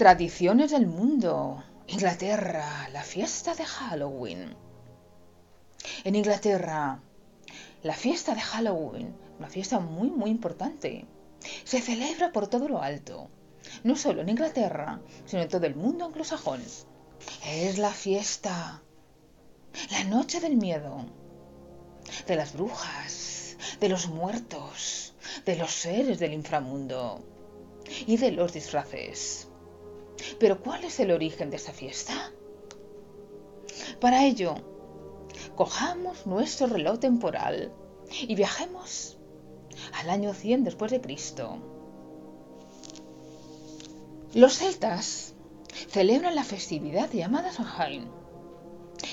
Tradiciones 0.00 0.70
del 0.70 0.86
mundo. 0.86 1.62
Inglaterra, 1.86 2.88
la 2.90 3.02
fiesta 3.02 3.54
de 3.54 3.66
Halloween. 3.66 4.56
En 6.04 6.16
Inglaterra, 6.16 7.02
la 7.82 7.92
fiesta 7.92 8.34
de 8.34 8.40
Halloween, 8.40 9.14
una 9.38 9.50
fiesta 9.50 9.78
muy, 9.78 10.10
muy 10.10 10.30
importante, 10.30 11.04
se 11.64 11.82
celebra 11.82 12.32
por 12.32 12.48
todo 12.48 12.66
lo 12.66 12.80
alto, 12.80 13.28
no 13.84 13.94
solo 13.94 14.22
en 14.22 14.30
Inglaterra, 14.30 15.02
sino 15.26 15.42
en 15.42 15.50
todo 15.50 15.66
el 15.66 15.74
mundo 15.74 16.06
anglosajón. 16.06 16.62
Es 17.46 17.76
la 17.76 17.90
fiesta, 17.90 18.80
la 19.90 20.04
noche 20.04 20.40
del 20.40 20.56
miedo, 20.56 21.04
de 22.26 22.36
las 22.36 22.54
brujas, 22.54 23.58
de 23.78 23.90
los 23.90 24.08
muertos, 24.08 25.12
de 25.44 25.56
los 25.56 25.70
seres 25.70 26.18
del 26.18 26.32
inframundo 26.32 27.22
y 28.06 28.16
de 28.16 28.32
los 28.32 28.54
disfraces. 28.54 29.49
Pero 30.38 30.60
¿cuál 30.60 30.84
es 30.84 31.00
el 31.00 31.10
origen 31.10 31.50
de 31.50 31.56
esta 31.56 31.72
fiesta? 31.72 32.32
Para 34.00 34.24
ello, 34.24 34.54
cojamos 35.54 36.26
nuestro 36.26 36.66
reloj 36.66 36.98
temporal 36.98 37.72
y 38.10 38.34
viajemos 38.34 39.18
al 39.92 40.10
año 40.10 40.34
100 40.34 40.64
después 40.64 40.90
de 40.90 41.00
Cristo. 41.00 41.58
Los 44.34 44.58
celtas 44.58 45.34
celebran 45.88 46.34
la 46.34 46.44
festividad 46.44 47.10
llamada 47.10 47.52
Samhain. 47.52 48.08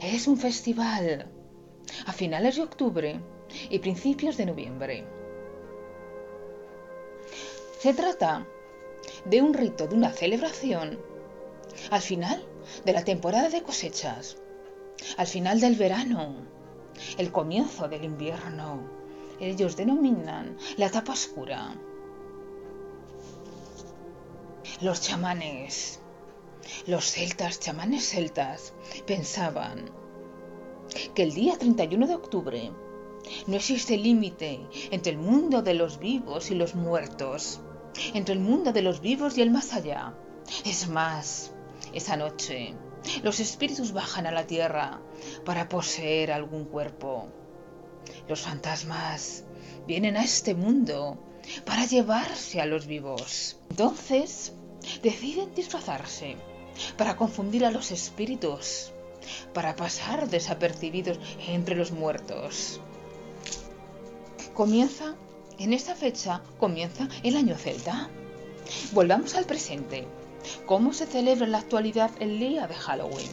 Es 0.00 0.26
un 0.26 0.38
festival 0.38 1.30
a 2.06 2.12
finales 2.12 2.56
de 2.56 2.62
octubre 2.62 3.20
y 3.68 3.78
principios 3.78 4.36
de 4.36 4.46
noviembre. 4.46 5.04
Se 7.78 7.92
trata 7.94 8.46
de 9.24 9.42
un 9.42 9.54
rito, 9.54 9.86
de 9.86 9.94
una 9.94 10.10
celebración 10.10 10.98
al 11.90 12.00
final 12.00 12.44
de 12.84 12.92
la 12.92 13.04
temporada 13.04 13.48
de 13.48 13.62
cosechas, 13.62 14.36
al 15.16 15.26
final 15.26 15.60
del 15.60 15.76
verano, 15.76 16.34
el 17.18 17.32
comienzo 17.32 17.88
del 17.88 18.04
invierno. 18.04 18.80
Ellos 19.40 19.76
denominan 19.76 20.56
la 20.76 20.86
etapa 20.86 21.12
oscura. 21.12 21.74
Los 24.80 25.00
chamanes, 25.00 26.00
los 26.86 27.10
celtas, 27.10 27.60
chamanes 27.60 28.08
celtas, 28.08 28.72
pensaban 29.06 29.90
que 31.14 31.22
el 31.22 31.32
día 31.32 31.58
31 31.58 32.06
de 32.06 32.14
octubre 32.14 32.70
no 33.46 33.56
existe 33.56 33.96
límite 33.96 34.60
entre 34.90 35.12
el 35.12 35.18
mundo 35.18 35.62
de 35.62 35.74
los 35.74 35.98
vivos 35.98 36.50
y 36.50 36.54
los 36.54 36.74
muertos, 36.74 37.60
entre 38.14 38.34
el 38.34 38.40
mundo 38.40 38.72
de 38.72 38.82
los 38.82 39.00
vivos 39.00 39.36
y 39.38 39.42
el 39.42 39.50
más 39.50 39.72
allá. 39.72 40.14
Es 40.64 40.88
más, 40.88 41.52
esa 41.92 42.16
noche 42.16 42.74
los 43.22 43.40
espíritus 43.40 43.92
bajan 43.92 44.26
a 44.26 44.32
la 44.32 44.46
tierra 44.46 45.00
para 45.44 45.68
poseer 45.68 46.32
algún 46.32 46.64
cuerpo. 46.64 47.28
Los 48.28 48.42
fantasmas 48.42 49.44
vienen 49.86 50.16
a 50.16 50.24
este 50.24 50.54
mundo 50.54 51.18
para 51.64 51.86
llevarse 51.86 52.60
a 52.60 52.66
los 52.66 52.86
vivos. 52.86 53.56
Entonces, 53.70 54.52
deciden 55.02 55.54
disfrazarse 55.54 56.36
para 56.96 57.16
confundir 57.16 57.64
a 57.64 57.70
los 57.70 57.90
espíritus, 57.90 58.92
para 59.52 59.76
pasar 59.76 60.28
desapercibidos 60.28 61.18
entre 61.48 61.76
los 61.76 61.90
muertos. 61.90 62.80
Comienza, 64.54 65.16
en 65.58 65.72
esta 65.72 65.94
fecha, 65.94 66.42
comienza 66.58 67.08
el 67.22 67.36
año 67.36 67.56
celta. 67.56 68.08
Volvamos 68.92 69.34
al 69.34 69.44
presente. 69.44 70.06
¿Cómo 70.66 70.92
se 70.92 71.06
celebra 71.06 71.44
en 71.46 71.52
la 71.52 71.58
actualidad 71.58 72.10
el 72.20 72.38
día 72.38 72.66
de 72.66 72.74
Halloween? 72.74 73.30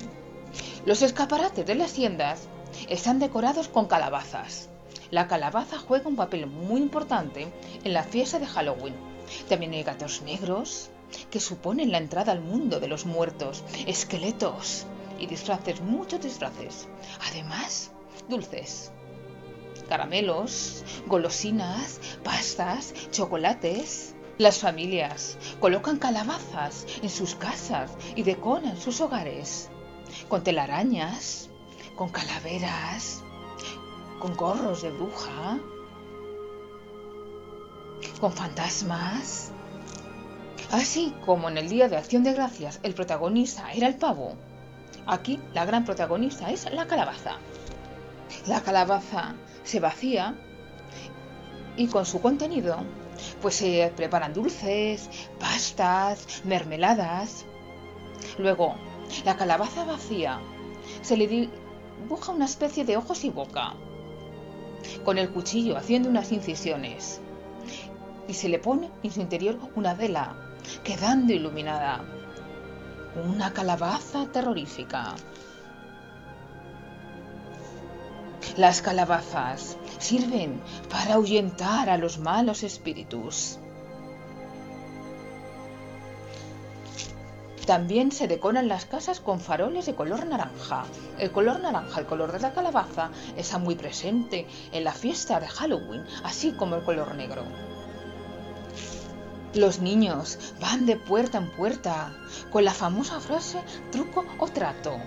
Los 0.86 1.02
escaparates 1.02 1.66
de 1.66 1.76
las 1.76 1.94
tiendas 1.94 2.48
están 2.88 3.20
decorados 3.20 3.67
con 3.67 3.88
calabazas. 3.88 4.70
La 5.11 5.27
calabaza 5.27 5.77
juega 5.80 6.08
un 6.08 6.16
papel 6.16 6.45
muy 6.45 6.82
importante 6.82 7.48
en 7.83 7.94
la 7.94 8.04
fiesta 8.04 8.39
de 8.39 8.45
Halloween. 8.45 8.95
También 9.48 9.73
hay 9.73 9.83
gatos 9.83 10.21
negros, 10.21 10.89
que 11.32 11.39
suponen 11.39 11.92
la 11.92 11.98
entrada 11.98 12.32
al 12.32 12.42
mundo 12.42 12.80
de 12.80 12.88
los 12.88 13.05
muertos, 13.05 13.64
esqueletos 13.88 14.86
y 15.20 15.27
disfraces, 15.27 15.82
muchos 15.82 16.21
disfraces. 16.21 16.88
Además, 17.30 17.92
dulces, 18.27 18.92
caramelos, 19.89 20.86
golosinas, 21.08 22.00
pastas, 22.23 22.94
chocolates. 23.11 24.16
Las 24.38 24.60
familias 24.60 25.38
colocan 25.60 25.98
calabazas 25.98 26.86
en 27.02 27.10
sus 27.10 27.36
casas 27.36 27.92
y 28.16 28.23
decoran 28.23 28.77
sus 28.77 29.02
hogares 29.02 29.70
con 30.30 30.44
telarañas, 30.44 31.50
con 31.98 32.10
calaveras, 32.10 33.22
con 34.20 34.36
gorros 34.36 34.82
de 34.82 34.92
bruja, 34.92 35.60
con 38.21 38.32
fantasmas. 38.32 39.52
Así 40.71 41.14
como 41.26 41.50
en 41.50 41.58
el 41.58 41.67
Día 41.67 41.89
de 41.89 41.98
Acción 41.98 42.23
de 42.23 42.33
Gracias 42.33 42.80
el 42.83 42.94
protagonista 42.94 43.73
era 43.73 43.88
el 43.88 43.95
pavo, 43.95 44.36
aquí 45.06 45.39
la 45.54 45.66
gran 45.66 45.83
protagonista 45.83 46.50
es 46.52 46.71
la 46.71 46.88
calabaza. 46.88 47.38
La 48.48 48.61
calabaza 48.61 49.36
se 49.64 49.80
vacía 49.80 50.36
y 51.77 51.87
con 51.87 52.05
su 52.05 52.21
contenido 52.21 52.77
pues 53.42 53.55
se 53.55 53.92
preparan 53.95 54.33
dulces, 54.33 55.09
pastas, 55.39 56.42
mermeladas. 56.45 57.45
Luego, 58.37 58.75
la 59.25 59.37
calabaza 59.37 59.86
vacía 59.86 60.39
se 61.02 61.17
le 61.17 61.27
dibuja 61.27 62.31
una 62.31 62.45
especie 62.45 62.86
de 62.86 62.97
ojos 62.97 63.23
y 63.23 63.30
boca, 63.30 63.73
con 65.03 65.17
el 65.17 65.30
cuchillo 65.31 65.77
haciendo 65.77 66.09
unas 66.09 66.31
incisiones, 66.31 67.21
y 68.27 68.33
se 68.33 68.49
le 68.49 68.59
pone 68.59 68.89
en 69.03 69.11
su 69.11 69.21
interior 69.21 69.58
una 69.76 69.93
vela, 69.93 70.36
quedando 70.83 71.33
iluminada. 71.33 72.05
Una 73.26 73.52
calabaza 73.53 74.27
terrorífica. 74.31 75.15
Las 78.58 78.82
calabazas 78.82 79.77
sirven 79.99 80.61
para 80.89 81.15
ahuyentar 81.15 81.89
a 81.89 81.98
los 81.98 82.17
malos 82.17 82.64
espíritus. 82.64 83.60
También 87.65 88.11
se 88.11 88.27
decoran 88.27 88.67
las 88.67 88.86
casas 88.86 89.20
con 89.20 89.39
faroles 89.39 89.86
de 89.86 89.93
color 89.93 90.26
naranja. 90.26 90.86
El 91.20 91.32
color 91.32 91.59
naranja, 91.59 91.99
el 91.99 92.08
color 92.08 92.32
de 92.32 92.39
la 92.39 92.52
calabaza, 92.52 93.11
está 93.38 93.59
muy 93.59 93.76
presente 93.76 94.48
en 94.71 94.83
la 94.83 94.92
fiesta 94.92 95.39
de 95.39 95.48
Halloween, 95.48 96.04
así 96.23 96.52
como 96.54 96.76
el 96.76 96.83
color 96.83 97.14
negro. 97.14 97.43
Los 99.54 99.80
niños 99.80 100.54
van 100.59 100.86
de 100.88 100.95
puerta 100.95 101.38
en 101.38 101.52
puerta 101.52 102.11
con 102.52 102.65
la 102.65 102.73
famosa 102.73 103.20
frase 103.20 103.59
truco 103.92 104.26
o 104.39 104.48
trato. 104.48 104.99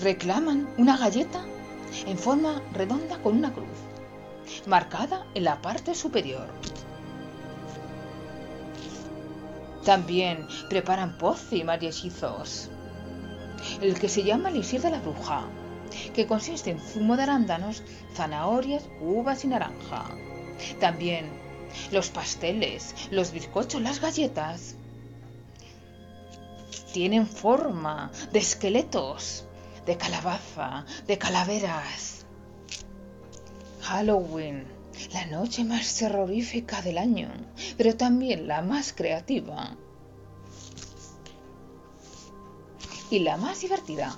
Reclaman 0.00 0.68
una 0.76 0.96
galleta 0.96 1.44
en 2.06 2.18
forma 2.18 2.62
redonda 2.72 3.18
con 3.18 3.36
una 3.36 3.52
cruz, 3.52 3.78
marcada 4.66 5.26
en 5.34 5.44
la 5.44 5.60
parte 5.60 5.94
superior. 5.94 6.46
También 9.84 10.46
preparan 10.68 11.16
pócimas 11.18 11.82
y 11.82 11.86
hechizos. 11.86 12.70
El 13.80 13.98
que 13.98 14.08
se 14.08 14.22
llama 14.22 14.50
elixir 14.50 14.82
de 14.82 14.90
la 14.90 15.00
bruja, 15.00 15.44
que 16.14 16.26
consiste 16.26 16.70
en 16.70 16.78
zumo 16.78 17.16
de 17.16 17.24
arándanos, 17.24 17.82
zanahorias, 18.14 18.84
uvas 19.00 19.44
y 19.44 19.48
naranja. 19.48 20.04
También 20.78 21.26
los 21.90 22.10
pasteles, 22.10 22.94
los 23.10 23.32
bizcochos, 23.32 23.80
las 23.82 24.00
galletas. 24.00 24.76
Tienen 26.92 27.26
forma 27.26 28.10
de 28.32 28.38
esqueletos 28.38 29.47
de 29.88 29.96
calabaza, 29.96 30.84
de 31.06 31.16
calaveras. 31.16 32.26
Halloween, 33.80 34.66
la 35.14 35.24
noche 35.24 35.64
más 35.64 35.96
terrorífica 35.96 36.82
del 36.82 36.98
año, 36.98 37.30
pero 37.78 37.96
también 37.96 38.46
la 38.46 38.60
más 38.60 38.92
creativa. 38.92 39.78
Y 43.08 43.20
la 43.20 43.38
más 43.38 43.62
divertida. 43.62 44.14